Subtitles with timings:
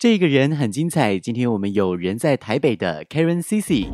[0.00, 1.18] 这个人很精彩。
[1.18, 3.88] 今天我们有人在台北的 Karen Cici。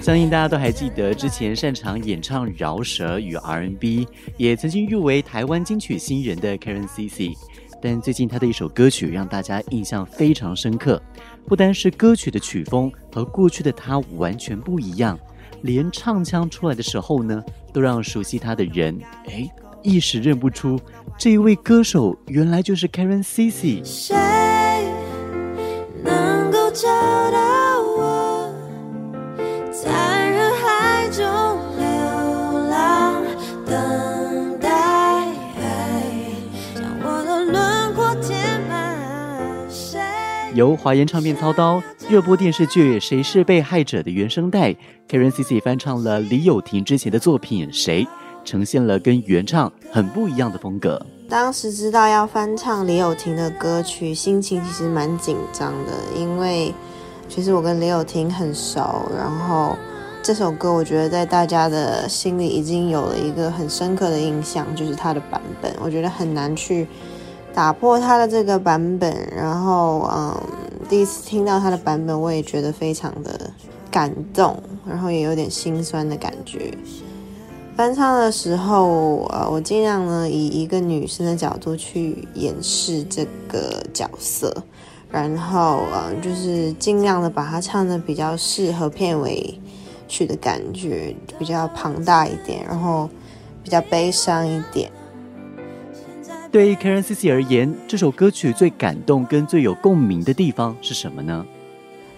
[0.00, 7.36] 相信大家都还记得，之前擅长演唱饶舌与 R&B，也曾经入围台湾金曲新人的 Karen Cici。
[7.82, 11.02] 但最近他的一首歌曲让大家印象非常深刻，
[11.44, 15.18] 不单是歌曲的曲风和过去的他完全不一样，
[15.62, 18.96] 连唱腔出来的时候呢，都让熟悉他的人
[19.26, 19.50] 哎
[19.88, 20.78] 一时认不出。
[21.16, 23.82] 这一位歌手原来就是 Karen Cici。
[23.84, 24.14] 谁
[26.04, 26.86] 能够找
[27.32, 28.54] 到我，
[29.72, 31.24] 在人海中
[31.76, 33.24] 流浪，
[33.66, 35.26] 等待
[36.74, 38.96] 将我的轮廓填满。
[39.68, 39.98] 谁？
[40.54, 44.72] 由华研唱片操刀，热播电视剧《谁是被害者》的原声带
[45.08, 48.04] ，Karen Cici 翻唱了李友廷之前的作品《谁》。
[48.48, 50.98] 呈现了跟原唱很不一样的风格。
[51.28, 56.72] 当时知道要翻唱李友廷的歌曲，心情其实蛮紧张的，因为
[57.28, 59.76] 其实我跟李友廷很熟，然后
[60.22, 66.88] 这首歌我觉得在大家的心里已经有了一个很深刻的印象，就是他的版本，我觉得很难去
[67.52, 69.14] 打破他的这个版本。
[69.36, 70.34] 然后，嗯，
[70.88, 73.38] 第一次听到他的版本，我也觉得非常的
[73.90, 76.72] 感动，然后也有点心酸的感觉。
[77.78, 84.52] 翻唱的时候，呃，我尽量呢以一个女生的角度去演示这个角色，
[85.12, 89.56] 然后呃，就是尽量的把它唱的比较适合片尾
[90.08, 93.08] 曲的感觉，比较庞大一点，然后
[93.62, 94.90] 比较悲伤一点。
[96.50, 101.46] 对于 Karen CC 而言，这首歌曲最感动跟最有共鸣的地方是什么呢？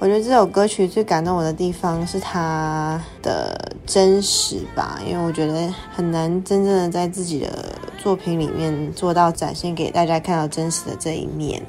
[0.00, 11.62] 我觉得这首歌曲最感动我的地方是它的真实吧，因为我觉得很难真正的在自己的作品里面做到展现给大家看到真实的这一面。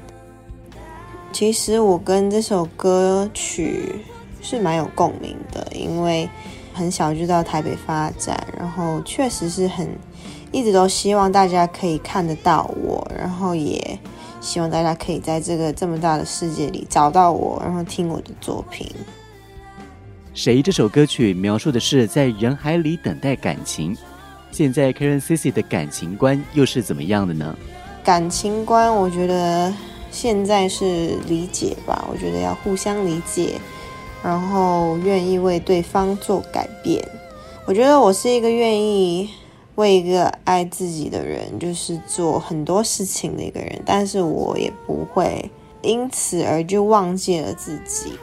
[1.34, 3.96] 其实我跟这首歌曲
[4.42, 6.30] 是蛮有共鸣的，因为
[6.74, 9.90] 很小就到台北发展，然后确实是很
[10.54, 14.00] 一直都希望大家可以看得到我，然后也。
[14.42, 18.90] 希望大家可以在这个这么大的世界里找到我，然后听我的作品。
[20.34, 23.96] 谁这首歌曲描述的是在人海里等待感情？
[24.52, 27.56] 现在 Karen Cici 的感情观又是怎么样的呢？
[28.04, 29.72] 感情观，我觉得
[30.10, 32.06] 现在是理解吧。
[32.12, 33.60] 我觉得要互相理解，
[34.24, 37.08] 然后愿意为对方做改变。
[37.66, 39.30] 我觉得我是一个愿意。
[39.76, 45.50] 为一个爱自己的人，就是做很多事情的一个人，但是我也不会
[45.82, 48.14] 因此而就忘记了自己。